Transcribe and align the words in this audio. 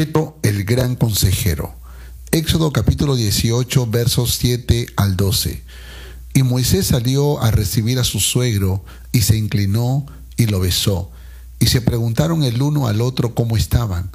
El 0.00 0.64
gran 0.64 0.96
consejero. 0.96 1.74
Éxodo 2.30 2.72
capítulo 2.72 3.16
18, 3.16 3.86
versos 3.88 4.34
7 4.36 4.86
al 4.96 5.14
12. 5.14 5.62
Y 6.32 6.42
Moisés 6.42 6.86
salió 6.86 7.42
a 7.42 7.50
recibir 7.50 7.98
a 7.98 8.04
su 8.04 8.18
suegro 8.18 8.82
y 9.12 9.20
se 9.20 9.36
inclinó 9.36 10.06
y 10.38 10.46
lo 10.46 10.58
besó. 10.58 11.10
Y 11.58 11.66
se 11.66 11.82
preguntaron 11.82 12.44
el 12.44 12.62
uno 12.62 12.86
al 12.86 13.02
otro 13.02 13.34
cómo 13.34 13.58
estaban. 13.58 14.10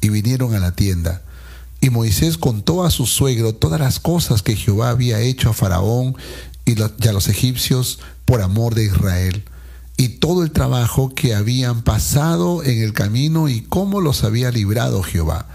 Y 0.00 0.10
vinieron 0.10 0.54
a 0.54 0.60
la 0.60 0.76
tienda. 0.76 1.22
Y 1.80 1.90
Moisés 1.90 2.38
contó 2.38 2.84
a 2.84 2.92
su 2.92 3.04
suegro 3.04 3.52
todas 3.52 3.80
las 3.80 3.98
cosas 3.98 4.42
que 4.42 4.54
Jehová 4.54 4.90
había 4.90 5.18
hecho 5.18 5.50
a 5.50 5.54
Faraón 5.54 6.14
y 6.64 6.80
a 6.80 7.12
los 7.12 7.26
egipcios 7.26 7.98
por 8.26 8.42
amor 8.42 8.76
de 8.76 8.84
Israel, 8.84 9.42
y 9.96 10.08
todo 10.08 10.42
el 10.42 10.50
trabajo 10.50 11.14
que 11.14 11.34
habían 11.34 11.82
pasado 11.82 12.62
en 12.62 12.82
el 12.82 12.92
camino 12.92 13.48
y 13.48 13.62
cómo 13.62 14.00
los 14.00 14.24
había 14.24 14.50
librado 14.50 15.02
Jehová. 15.02 15.46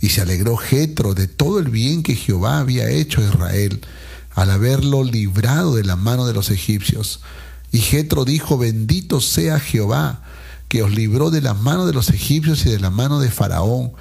Y 0.00 0.08
se 0.08 0.22
alegró 0.22 0.56
Jetro 0.56 1.14
de 1.14 1.28
todo 1.28 1.58
el 1.58 1.68
bien 1.68 2.02
que 2.02 2.16
Jehová 2.16 2.58
había 2.58 2.88
hecho 2.88 3.20
a 3.20 3.24
Israel, 3.24 3.80
al 4.34 4.50
haberlo 4.50 5.04
librado 5.04 5.74
de 5.74 5.84
la 5.84 5.96
mano 5.96 6.26
de 6.26 6.32
los 6.32 6.50
egipcios. 6.50 7.20
Y 7.70 7.78
Jetro 7.78 8.24
dijo, 8.24 8.56
bendito 8.56 9.20
sea 9.20 9.60
Jehová, 9.60 10.22
que 10.68 10.82
os 10.82 10.90
libró 10.90 11.30
de 11.30 11.42
la 11.42 11.52
mano 11.52 11.86
de 11.86 11.92
los 11.92 12.08
egipcios 12.08 12.64
y 12.64 12.70
de 12.70 12.80
la 12.80 12.90
mano 12.90 13.20
de 13.20 13.30
Faraón, 13.30 13.92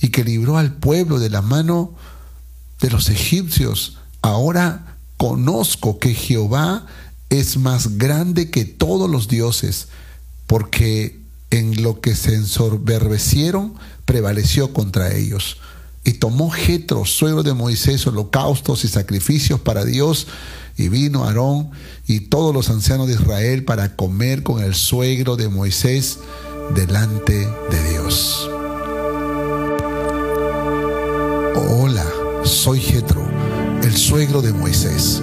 y 0.00 0.08
que 0.08 0.22
libró 0.22 0.58
al 0.58 0.72
pueblo 0.72 1.18
de 1.18 1.30
la 1.30 1.42
mano 1.42 1.92
de 2.80 2.90
los 2.90 3.08
egipcios. 3.08 3.98
Ahora 4.22 4.96
conozco 5.16 5.98
que 5.98 6.14
Jehová 6.14 6.86
es 7.38 7.56
más 7.56 7.98
grande 7.98 8.50
que 8.50 8.64
todos 8.64 9.10
los 9.10 9.28
dioses, 9.28 9.88
porque 10.46 11.20
en 11.50 11.82
lo 11.82 12.00
que 12.00 12.14
se 12.14 12.34
ensoberbecieron 12.34 13.74
prevaleció 14.04 14.72
contra 14.72 15.14
ellos. 15.14 15.58
Y 16.04 16.14
tomó 16.14 16.50
Jetro, 16.50 17.04
suegro 17.04 17.42
de 17.42 17.54
Moisés, 17.54 18.06
holocaustos 18.06 18.84
y 18.84 18.88
sacrificios 18.88 19.60
para 19.60 19.84
Dios, 19.84 20.26
y 20.76 20.88
vino 20.88 21.24
Aarón 21.24 21.70
y 22.06 22.20
todos 22.20 22.54
los 22.54 22.68
ancianos 22.68 23.06
de 23.06 23.14
Israel 23.14 23.64
para 23.64 23.96
comer 23.96 24.42
con 24.42 24.62
el 24.62 24.74
suegro 24.74 25.36
de 25.36 25.48
Moisés 25.48 26.18
delante 26.74 27.48
de 27.70 27.90
Dios. 27.90 28.50
Hola, 31.70 32.06
soy 32.44 32.80
Jetro, 32.80 33.26
el 33.82 33.96
suegro 33.96 34.42
de 34.42 34.52
Moisés. 34.52 35.22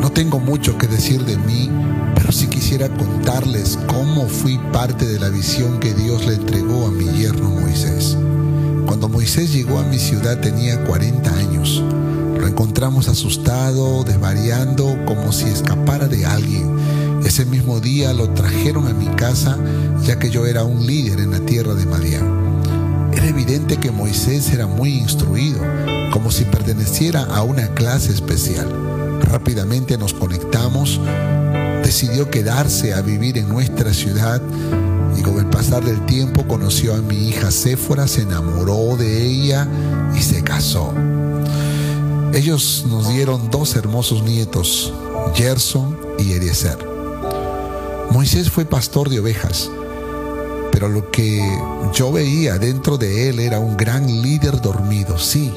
No 0.00 0.10
tengo 0.10 0.38
mucho 0.38 0.78
que 0.78 0.86
decir 0.86 1.24
de 1.24 1.36
mí, 1.36 1.70
pero 2.14 2.32
sí 2.32 2.46
quisiera 2.46 2.88
contarles 2.88 3.78
cómo 3.88 4.28
fui 4.28 4.58
parte 4.72 5.06
de 5.06 5.18
la 5.18 5.28
visión 5.28 5.80
que 5.80 5.92
Dios 5.92 6.26
le 6.26 6.34
entregó 6.34 6.86
a 6.86 6.90
mi 6.90 7.04
yerno 7.18 7.50
Moisés. 7.50 8.16
Cuando 8.86 9.08
Moisés 9.08 9.52
llegó 9.52 9.78
a 9.78 9.84
mi 9.84 9.98
ciudad 9.98 10.40
tenía 10.40 10.84
40 10.84 11.34
años. 11.34 11.82
Lo 12.38 12.46
encontramos 12.46 13.08
asustado, 13.08 14.04
desvariando, 14.04 14.96
como 15.04 15.32
si 15.32 15.44
escapara 15.46 16.06
de 16.06 16.24
alguien. 16.24 16.76
Ese 17.24 17.44
mismo 17.44 17.80
día 17.80 18.12
lo 18.14 18.30
trajeron 18.30 18.86
a 18.86 18.94
mi 18.94 19.06
casa, 19.06 19.58
ya 20.04 20.18
que 20.18 20.30
yo 20.30 20.46
era 20.46 20.64
un 20.64 20.86
líder 20.86 21.20
en 21.20 21.32
la 21.32 21.40
tierra 21.40 21.74
de 21.74 21.84
Madián. 21.84 23.10
Era 23.12 23.26
evidente 23.26 23.78
que 23.78 23.90
Moisés 23.90 24.52
era 24.52 24.66
muy 24.66 24.94
instruido, 24.94 25.58
como 26.12 26.30
si 26.30 26.44
perteneciera 26.44 27.24
a 27.24 27.42
una 27.42 27.66
clase 27.74 28.12
especial. 28.12 28.87
Rápidamente 29.28 29.98
nos 29.98 30.14
conectamos, 30.14 30.98
decidió 31.82 32.30
quedarse 32.30 32.94
a 32.94 33.02
vivir 33.02 33.36
en 33.36 33.46
nuestra 33.46 33.92
ciudad 33.92 34.40
y 35.18 35.22
con 35.22 35.38
el 35.38 35.46
pasar 35.46 35.84
del 35.84 36.04
tiempo 36.06 36.46
conoció 36.46 36.94
a 36.94 37.02
mi 37.02 37.28
hija 37.28 37.50
Séfora, 37.50 38.08
se 38.08 38.22
enamoró 38.22 38.96
de 38.96 39.22
ella 39.26 39.68
y 40.16 40.22
se 40.22 40.42
casó. 40.42 40.94
Ellos 42.32 42.86
nos 42.88 43.08
dieron 43.10 43.50
dos 43.50 43.76
hermosos 43.76 44.22
nietos, 44.22 44.94
Gerson 45.34 45.98
y 46.18 46.32
Eliezer. 46.32 46.78
Moisés 48.10 48.50
fue 48.50 48.64
pastor 48.64 49.10
de 49.10 49.20
ovejas, 49.20 49.70
pero 50.72 50.88
lo 50.88 51.10
que 51.10 51.42
yo 51.92 52.12
veía 52.12 52.56
dentro 52.56 52.96
de 52.96 53.28
él 53.28 53.40
era 53.40 53.58
un 53.58 53.76
gran 53.76 54.06
líder 54.22 54.62
dormido, 54.62 55.18
sí, 55.18 55.52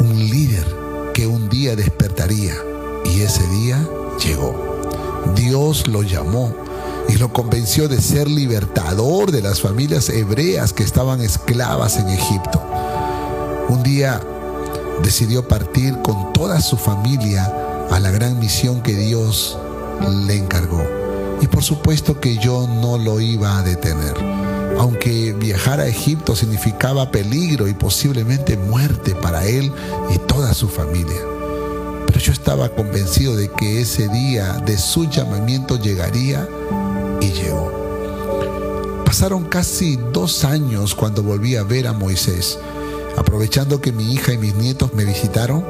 un 0.00 0.18
líder 0.18 0.66
que 1.14 1.26
un 1.26 1.48
día 1.48 1.76
despertaría 1.76 2.54
y 3.04 3.20
ese 3.20 3.46
día 3.48 3.86
llegó. 4.24 4.54
Dios 5.34 5.86
lo 5.88 6.02
llamó 6.02 6.54
y 7.08 7.16
lo 7.16 7.32
convenció 7.32 7.88
de 7.88 8.00
ser 8.00 8.28
libertador 8.28 9.30
de 9.30 9.42
las 9.42 9.60
familias 9.60 10.08
hebreas 10.08 10.72
que 10.72 10.82
estaban 10.82 11.20
esclavas 11.20 11.96
en 11.96 12.08
Egipto. 12.08 12.62
Un 13.68 13.82
día 13.82 14.20
decidió 15.02 15.46
partir 15.46 16.00
con 16.02 16.32
toda 16.32 16.60
su 16.60 16.76
familia 16.76 17.52
a 17.90 18.00
la 18.00 18.10
gran 18.10 18.38
misión 18.38 18.82
que 18.82 18.94
Dios 18.94 19.58
le 20.26 20.36
encargó. 20.36 20.82
Y 21.40 21.46
por 21.46 21.62
supuesto 21.62 22.20
que 22.20 22.38
yo 22.38 22.66
no 22.66 22.96
lo 22.96 23.20
iba 23.20 23.58
a 23.58 23.62
detener. 23.62 24.14
Aunque 24.78 25.32
viajar 25.32 25.80
a 25.80 25.86
Egipto 25.86 26.34
significaba 26.34 27.10
peligro 27.10 27.68
y 27.68 27.74
posiblemente 27.74 28.56
muerte 28.56 29.14
para 29.14 29.44
él 29.46 29.72
y 30.12 30.18
toda 30.18 30.52
su 30.52 30.68
familia 30.68 31.33
yo 32.18 32.32
estaba 32.32 32.68
convencido 32.68 33.36
de 33.36 33.50
que 33.50 33.80
ese 33.80 34.08
día 34.08 34.54
de 34.64 34.78
su 34.78 35.08
llamamiento 35.08 35.78
llegaría 35.78 36.48
y 37.20 37.30
llegó. 37.30 39.02
Pasaron 39.04 39.44
casi 39.44 39.96
dos 40.12 40.44
años 40.44 40.94
cuando 40.94 41.22
volví 41.22 41.56
a 41.56 41.62
ver 41.62 41.86
a 41.86 41.92
Moisés. 41.92 42.58
Aprovechando 43.16 43.80
que 43.80 43.92
mi 43.92 44.12
hija 44.12 44.32
y 44.32 44.38
mis 44.38 44.54
nietos 44.54 44.94
me 44.94 45.04
visitaron, 45.04 45.64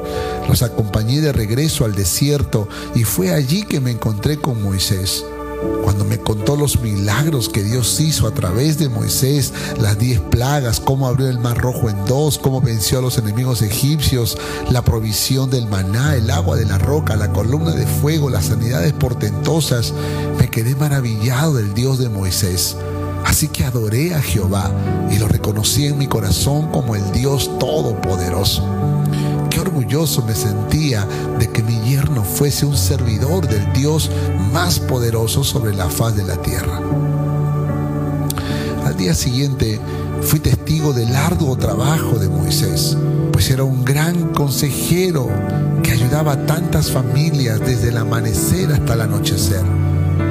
los 0.48 0.62
acompañé 0.62 1.20
de 1.20 1.32
regreso 1.32 1.84
al 1.84 1.94
desierto 1.94 2.68
y 2.94 3.04
fue 3.04 3.32
allí 3.32 3.64
que 3.64 3.80
me 3.80 3.90
encontré 3.90 4.38
con 4.38 4.62
Moisés 4.62 5.24
cuando 5.82 6.04
me 6.04 6.18
contó 6.18 6.56
los 6.56 6.80
milagros 6.80 7.48
que 7.48 7.62
Dios 7.62 8.00
hizo 8.00 8.26
a 8.26 8.32
través 8.32 8.78
de 8.78 8.88
Moisés, 8.88 9.52
las 9.78 9.98
diez 9.98 10.20
plagas, 10.20 10.80
cómo 10.80 11.06
abrió 11.06 11.28
el 11.28 11.38
mar 11.38 11.58
rojo 11.58 11.88
en 11.90 12.04
dos, 12.06 12.38
cómo 12.38 12.60
venció 12.60 12.98
a 12.98 13.02
los 13.02 13.18
enemigos 13.18 13.62
egipcios, 13.62 14.38
la 14.70 14.82
provisión 14.82 15.50
del 15.50 15.66
maná, 15.66 16.16
el 16.16 16.30
agua 16.30 16.56
de 16.56 16.64
la 16.64 16.78
roca, 16.78 17.16
la 17.16 17.32
columna 17.32 17.72
de 17.72 17.86
fuego, 17.86 18.30
las 18.30 18.46
sanidades 18.46 18.92
portentosas, 18.92 19.92
me 20.38 20.48
quedé 20.48 20.74
maravillado 20.74 21.54
del 21.54 21.74
Dios 21.74 21.98
de 21.98 22.08
Moisés. 22.08 22.76
Así 23.24 23.48
que 23.48 23.64
adoré 23.64 24.14
a 24.14 24.20
Jehová 24.22 24.70
y 25.10 25.18
lo 25.18 25.28
reconocí 25.28 25.86
en 25.86 25.98
mi 25.98 26.06
corazón 26.06 26.70
como 26.70 26.94
el 26.94 27.12
Dios 27.12 27.50
todopoderoso 27.58 28.62
orgulloso 29.58 30.22
me 30.24 30.34
sentía 30.34 31.06
de 31.38 31.50
que 31.50 31.62
mi 31.62 31.80
yerno 31.80 32.24
fuese 32.24 32.66
un 32.66 32.76
servidor 32.76 33.46
del 33.46 33.72
Dios 33.72 34.10
más 34.52 34.80
poderoso 34.80 35.44
sobre 35.44 35.74
la 35.74 35.88
faz 35.88 36.16
de 36.16 36.24
la 36.24 36.36
tierra. 36.40 36.80
Al 38.84 38.96
día 38.96 39.14
siguiente 39.14 39.80
fui 40.22 40.40
testigo 40.40 40.92
del 40.92 41.14
arduo 41.14 41.56
trabajo 41.56 42.18
de 42.18 42.28
Moisés, 42.28 42.96
pues 43.32 43.50
era 43.50 43.64
un 43.64 43.84
gran 43.84 44.32
consejero 44.32 45.28
que 45.82 45.92
ayudaba 45.92 46.32
a 46.32 46.46
tantas 46.46 46.90
familias 46.90 47.60
desde 47.60 47.88
el 47.88 47.98
amanecer 47.98 48.72
hasta 48.72 48.94
el 48.94 49.02
anochecer. 49.02 49.62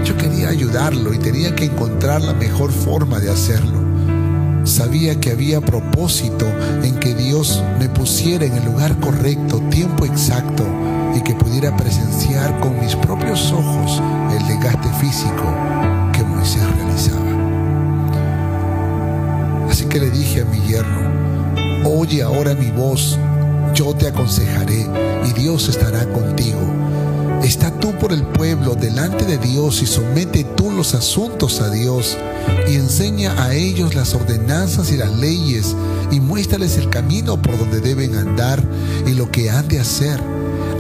Yo 0.05 0.17
quería 0.17 0.49
ayudarlo 0.49 1.13
y 1.13 1.17
tenía 1.17 1.55
que 1.55 1.65
encontrar 1.65 2.21
la 2.21 2.33
mejor 2.33 2.71
forma 2.71 3.19
de 3.19 3.31
hacerlo. 3.31 3.82
Sabía 4.63 5.19
que 5.19 5.31
había 5.31 5.59
propósito 5.59 6.45
en 6.83 6.95
que 6.95 7.13
Dios 7.13 7.61
me 7.79 7.89
pusiera 7.89 8.45
en 8.45 8.53
el 8.53 8.63
lugar 8.63 8.97
correcto, 8.99 9.59
tiempo 9.69 10.05
exacto, 10.05 10.63
y 11.15 11.21
que 11.21 11.35
pudiera 11.35 11.75
presenciar 11.75 12.59
con 12.61 12.79
mis 12.79 12.95
propios 12.95 13.51
ojos 13.51 14.01
el 14.31 14.47
desgaste 14.47 14.87
físico 14.99 15.43
que 16.13 16.23
Moisés 16.23 16.63
realizaba. 16.77 17.19
Así 19.69 19.85
que 19.85 19.99
le 19.99 20.09
dije 20.09 20.41
a 20.41 20.45
mi 20.45 20.61
yerno, 20.61 21.11
oye 21.85 22.23
ahora 22.23 22.53
mi 22.53 22.71
voz, 22.71 23.19
yo 23.73 23.93
te 23.93 24.07
aconsejaré 24.07 24.87
y 25.27 25.33
Dios 25.33 25.67
estará 25.67 26.05
contigo 26.05 26.59
Está 27.43 27.71
tú 27.77 27.91
por 27.99 28.13
el 28.13 28.23
pueblo 28.23 28.73
delante 28.73 29.25
de 29.25 29.37
Dios 29.37 29.81
y 29.81 29.85
somete 29.85 30.45
tú 30.45 30.71
los 30.71 30.93
asuntos 30.95 31.59
a 31.59 31.69
Dios 31.69 32.17
y 32.69 32.75
enseña 32.75 33.33
a 33.43 33.53
ellos 33.53 33.95
las 33.95 34.15
ordenanzas 34.15 34.93
y 34.93 34.97
las 34.97 35.11
leyes 35.11 35.75
y 36.09 36.21
muéstrales 36.21 36.77
el 36.77 36.89
camino 36.89 37.41
por 37.41 37.57
donde 37.57 37.81
deben 37.81 38.15
andar 38.15 38.63
y 39.05 39.11
lo 39.11 39.29
que 39.29 39.49
han 39.49 39.67
de 39.67 39.81
hacer. 39.81 40.21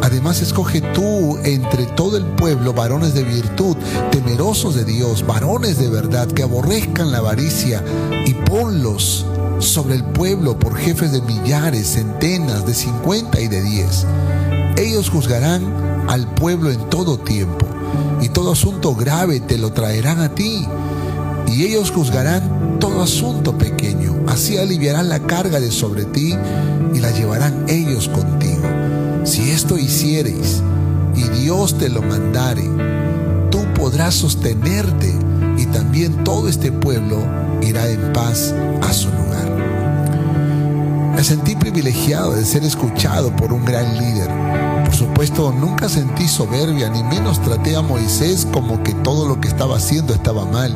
Además, 0.01 0.41
escoge 0.41 0.79
tú 0.79 1.37
entre 1.43 1.85
todo 1.85 2.15
el 2.15 2.25
pueblo 2.25 2.71
varones 2.71 3.13
de 3.13 3.23
virtud, 3.23 3.75
temerosos 4.11 4.75
de 4.75 4.85
Dios, 4.85 5.25
varones 5.27 5.77
de 5.79 5.89
verdad, 5.89 6.27
que 6.27 6.43
aborrezcan 6.43 7.11
la 7.11 7.19
avaricia, 7.19 7.83
y 8.25 8.33
ponlos 8.33 9.25
sobre 9.59 9.95
el 9.95 10.03
pueblo 10.03 10.59
por 10.59 10.75
jefes 10.75 11.11
de 11.11 11.21
millares, 11.21 11.87
centenas, 11.93 12.65
de 12.65 12.73
cincuenta 12.73 13.39
y 13.39 13.47
de 13.47 13.61
diez. 13.61 14.05
Ellos 14.77 15.09
juzgarán 15.09 15.92
al 16.13 16.27
pueblo 16.27 16.69
en 16.69 16.89
todo 16.91 17.17
tiempo, 17.17 17.65
y 18.21 18.29
todo 18.29 18.51
asunto 18.51 18.93
grave 18.93 19.39
te 19.39 19.57
lo 19.57 19.73
traerán 19.73 20.19
a 20.19 20.35
ti, 20.35 20.63
y 21.47 21.63
ellos 21.63 21.89
juzgarán 21.89 22.77
todo 22.79 23.01
asunto 23.01 23.57
pequeño. 23.57 24.13
Así 24.27 24.57
aliviarán 24.57 25.09
la 25.09 25.21
carga 25.21 25.59
de 25.59 25.71
sobre 25.71 26.05
ti 26.05 26.35
y 26.93 26.99
la 26.99 27.09
llevarán 27.09 27.65
ellos 27.67 28.09
contigo. 28.09 28.61
Si 29.23 29.49
esto 29.49 29.79
hiciereis 29.79 30.61
y 31.15 31.23
Dios 31.39 31.79
te 31.79 31.89
lo 31.89 32.03
mandare, 32.03 32.69
tú 33.49 33.59
podrás 33.73 34.13
sostenerte 34.13 35.11
y 35.57 35.65
también 35.65 36.23
todo 36.23 36.47
este 36.47 36.71
pueblo 36.71 37.23
irá 37.63 37.89
en 37.89 38.13
paz 38.13 38.53
a 38.83 38.93
su 38.93 39.09
lugar. 39.09 39.49
Me 41.15 41.23
sentí 41.23 41.55
privilegiado 41.55 42.35
de 42.35 42.45
ser 42.45 42.63
escuchado 42.63 43.35
por 43.35 43.51
un 43.51 43.65
gran 43.65 43.97
líder. 43.97 44.42
Por 44.93 44.99
supuesto, 45.07 45.51
nunca 45.51 45.89
sentí 45.89 46.27
soberbia, 46.27 46.87
ni 46.87 47.01
menos 47.01 47.41
traté 47.41 47.75
a 47.75 47.81
Moisés 47.81 48.47
como 48.53 48.83
que 48.83 48.93
todo 48.93 49.27
lo 49.27 49.41
que 49.41 49.47
estaba 49.47 49.77
haciendo 49.77 50.13
estaba 50.13 50.45
mal. 50.45 50.71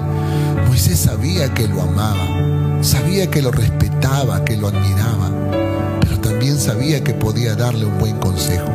Moisés 0.67 0.97
sabía 0.97 1.53
que 1.53 1.67
lo 1.67 1.83
amaba, 1.83 2.81
sabía 2.81 3.29
que 3.29 3.43
lo 3.43 3.51
respetaba, 3.51 4.43
que 4.43 4.57
lo 4.57 4.69
admiraba, 4.69 5.29
pero 6.01 6.19
también 6.19 6.57
sabía 6.57 7.03
que 7.03 7.13
podía 7.13 7.53
darle 7.53 7.85
un 7.85 7.99
buen 7.99 8.17
consejo. 8.17 8.65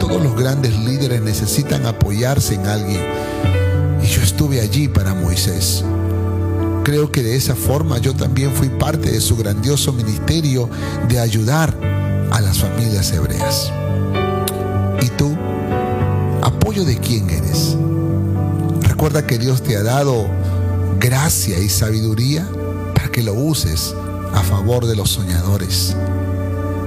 Todos 0.00 0.22
los 0.22 0.34
grandes 0.34 0.74
líderes 0.74 1.20
necesitan 1.20 1.84
apoyarse 1.84 2.54
en 2.54 2.66
alguien 2.66 3.02
y 4.02 4.06
yo 4.06 4.22
estuve 4.22 4.62
allí 4.62 4.88
para 4.88 5.12
Moisés. 5.12 5.84
Creo 6.82 7.12
que 7.12 7.22
de 7.22 7.36
esa 7.36 7.54
forma 7.54 7.98
yo 7.98 8.14
también 8.14 8.52
fui 8.52 8.70
parte 8.70 9.12
de 9.12 9.20
su 9.20 9.36
grandioso 9.36 9.92
ministerio 9.92 10.70
de 11.10 11.20
ayudar 11.20 11.78
a 12.32 12.40
las 12.40 12.56
familias 12.56 13.12
hebreas. 13.12 13.70
¿Y 15.00 15.08
tú? 15.10 15.36
¿Apoyo 16.42 16.84
de 16.84 16.98
quién 16.98 17.28
eres? 17.30 17.76
Recuerda 18.82 19.26
que 19.26 19.38
Dios 19.38 19.62
te 19.62 19.76
ha 19.76 19.82
dado 19.82 20.28
gracia 20.98 21.58
y 21.58 21.68
sabiduría 21.68 22.48
para 22.94 23.08
que 23.08 23.22
lo 23.22 23.34
uses 23.34 23.94
a 24.32 24.42
favor 24.42 24.86
de 24.86 24.96
los 24.96 25.10
soñadores. 25.10 25.96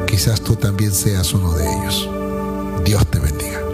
Quizás 0.07 0.41
tú 0.41 0.55
también 0.55 0.91
seas 0.91 1.33
uno 1.33 1.53
de 1.53 1.71
ellos. 1.71 2.09
Dios 2.83 3.05
te 3.07 3.19
bendiga. 3.19 3.68